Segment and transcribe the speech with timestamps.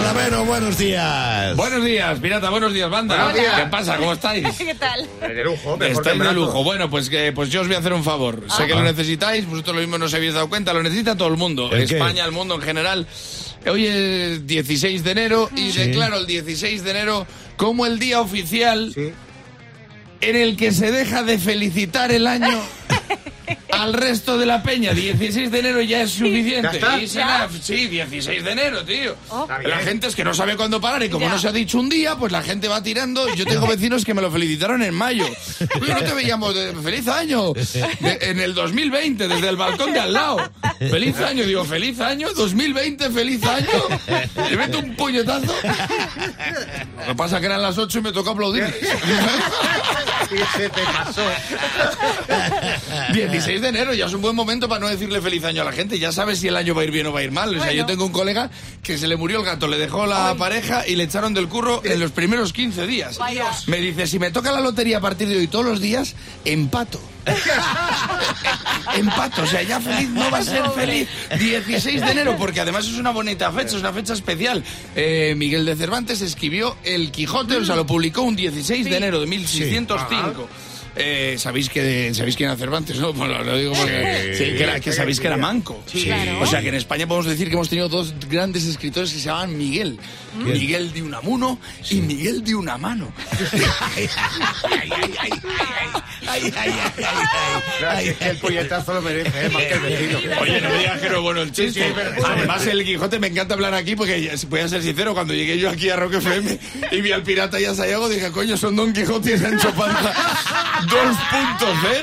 [0.00, 1.56] Clavero, buenos días.
[1.56, 3.16] Buenos días, pirata, buenos días, banda.
[3.24, 3.60] Buenos días.
[3.60, 3.96] ¿Qué pasa?
[3.96, 4.46] ¿Cómo estáis?
[4.58, 5.08] ¿Qué tal?
[5.20, 6.64] De lujo, mejor en de lujo.
[6.64, 8.44] Bueno, pues que pues yo os voy a hacer un favor.
[8.56, 11.28] Sé que lo necesitáis, vosotros lo mismo no os habéis dado cuenta, lo necesita todo
[11.28, 11.70] el mundo.
[11.72, 11.96] ¿El qué?
[11.96, 13.06] España, el mundo en general.
[13.70, 17.26] Hoy es 16 de enero y declaro el 16 de enero
[17.56, 19.10] como el día oficial Sí.
[20.20, 22.56] en el que se deja de felicitar el año
[23.72, 24.92] al resto de la peña.
[24.92, 26.80] 16 de enero ya es suficiente.
[27.62, 29.14] Sí, 16 de enero, tío.
[29.30, 29.46] Oh.
[29.64, 31.32] La gente es que no sabe cuándo parar y como Ya.
[31.32, 33.32] no se ha dicho un día, pues la gente va tirando.
[33.34, 35.24] Yo tengo vecinos que me lo felicitaron en mayo.
[35.80, 40.00] Oye, no te veíamos de feliz año De- en el 2020 desde el balcón de
[40.00, 40.38] al lado.
[40.78, 43.68] Feliz año, digo, feliz año 2020, feliz año.
[44.50, 45.54] Le meto un puñetazo.
[46.98, 48.64] Lo que pasa que eran las 8 y me tocó aplaudir.
[50.38, 51.22] Y se te pasó.
[53.12, 55.72] 16 de enero ya es un buen momento para no decirle feliz año a la
[55.72, 55.98] gente.
[55.98, 57.48] Ya sabes si el año va a ir bien o va a ir mal.
[57.50, 57.72] O sea, Bueno.
[57.72, 58.50] yo tengo un colega
[58.82, 61.80] que se le murió el gato, le dejó la pareja y le echaron del curro
[61.84, 63.18] en los primeros 15 días.
[63.18, 63.46] Vaya.
[63.66, 67.00] Me dice, si me toca la lotería a partir de hoy todos los días, empato.
[68.96, 71.08] Empato, o sea, ya feliz no va a ser feliz.
[71.38, 74.64] 16 de enero, porque además es una bonita fecha, es una fecha especial.
[74.94, 79.20] Eh, Miguel de Cervantes escribió El Quijote, o sea, lo publicó un 16 de enero
[79.20, 80.48] de 1605.
[81.00, 83.12] Eh, sabéis que sabéis quién era Cervantes, ¿no?
[83.12, 85.82] Bueno, lo digo porque sí, que, era- que sabéis que era manco.
[85.90, 86.40] Claro.
[86.42, 89.24] O sea que en España podemos decir que hemos tenido dos grandes escritores que se
[89.26, 89.98] llamaban Miguel.
[90.36, 91.58] Miguel de Unamuno
[91.90, 93.12] y Miguel de Unamano.
[98.20, 99.50] El puñetazo lo merece, ¿eh?
[99.50, 100.18] más que el vecino.
[100.40, 101.84] Oye, no me digas que no es bueno el chiste.
[101.84, 102.22] Sí, sí.
[102.24, 105.70] Además, el Quijote me encanta hablar aquí porque, voy a ser sincero, cuando llegué yo
[105.70, 106.58] aquí a Rock FM
[106.92, 110.12] y vi al pirata y a Sayago, dije, coño, son Don Quijote y Sancho Panza
[110.88, 112.02] 2.0.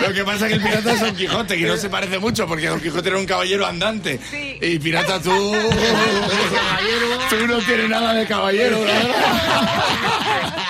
[0.00, 2.46] Lo que pasa es que el pirata es Don Quijote, que no se parece mucho,
[2.46, 4.20] porque Don Quijote era un caballero andante.
[4.30, 4.58] Sí.
[4.60, 5.30] Y pirata, tú.
[7.30, 10.62] Tú no tienes nada de caballero, ¿verdad?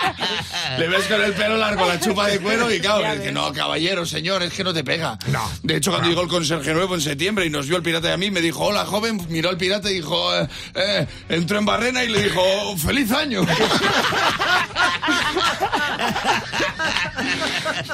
[0.79, 4.05] Le ves con el pelo largo, la chupa de cuero y claro, dice, no, caballero,
[4.07, 5.19] señor, es que no te pega.
[5.29, 5.51] No.
[5.63, 8.13] De hecho, cuando llegó el conserje nuevo en septiembre y nos vio el pirata y
[8.13, 11.65] a mí, me dijo, hola, joven, miró al pirata y dijo, eh, eh, entró en
[11.67, 12.43] barrena y le dijo,
[12.79, 13.47] feliz año.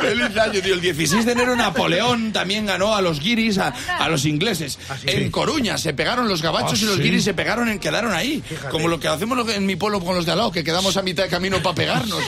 [0.00, 0.74] Feliz año, tío.
[0.74, 3.68] El 16 de enero Napoleón también ganó a los guiris, a,
[3.98, 4.78] a los ingleses.
[5.04, 7.02] En Coruña se pegaron los gabachos Ah, y los sí.
[7.02, 8.42] guiris se pegaron, en, quedaron ahí.
[8.70, 10.96] Como lo que hacemos que- en mi pueblo con los de al lado, que quedamos
[10.96, 12.22] a mitad de camino para pegarnos.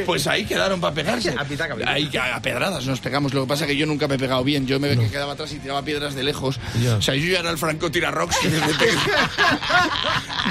[0.06, 1.34] Pues ahí quedaron para pegarse.
[1.38, 1.88] A de camino.
[1.90, 3.32] Ahí a, a pedradas nos pegamos.
[3.34, 4.66] Lo que pasa es que yo nunca me he pegado bien.
[4.66, 6.58] Yo me quedaba atrás y tiraba piedras de lejos.
[6.82, 6.96] Ya.
[6.96, 9.00] O sea, yo ya era el Franco Tirarox desde pequeño.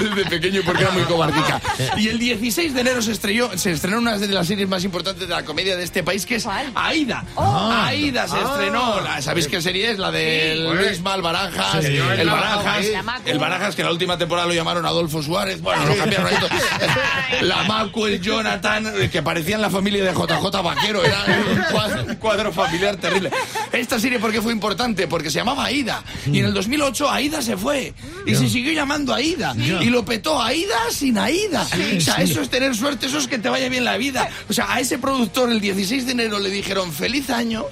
[0.00, 1.60] desde pequeño porque era muy cobardica.
[1.96, 5.28] Y el 16 de enero se estrenó, se estrenó una de las series más importantes
[5.28, 6.70] de la comedia de este país, que es ¿Cuál?
[6.74, 7.24] Aida.
[7.34, 7.70] Oh.
[7.72, 9.00] Aida se estrenó.
[9.00, 9.98] La- ¿Sabéis qué serie es?
[9.98, 10.76] La de Sí.
[10.76, 11.96] Luis Mal Barajas, Sí.
[11.96, 12.86] el Barajas,
[13.24, 15.60] el Barajas que en la última temporada lo llamaron Adolfo Suárez.
[15.60, 16.48] Bueno, lo cambiaron ahí todo.
[17.42, 18.69] La Macu, el Jonathan,
[19.10, 21.04] que parecían la familia de JJ Vaquero.
[21.04, 23.30] Era un cuadro, un cuadro familiar terrible.
[23.72, 25.06] Esta serie, ¿por qué fue importante?
[25.06, 26.02] Porque se llamaba Aida.
[26.26, 27.92] Y en el 2008 Aida se fue.
[28.26, 29.54] Y se siguió llamando Aida.
[29.56, 31.66] Y lo petó Aida sin Aida.
[31.96, 34.28] o sea, eso es tener suerte, eso es que te vaya bien la vida.
[34.48, 37.64] O sea, a ese productor el 16 de enero le dijeron feliz año.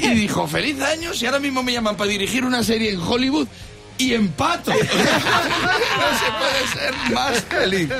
[0.00, 3.48] Y dijo, feliz año, si ahora mismo me llaman para dirigir una serie en Hollywood.
[3.98, 4.70] Y empato.
[4.74, 4.86] no se
[6.38, 7.90] puede ser más feliz.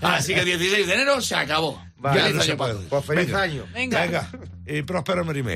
[0.00, 1.82] Así que el 16 de enero se acabó.
[1.98, 2.74] Vale, Feliz no se año, puede.
[2.88, 3.42] Pues feliz Venga.
[3.42, 3.64] año.
[3.74, 4.00] Venga.
[4.00, 4.30] Venga,
[4.66, 5.48] y próspero Merimé.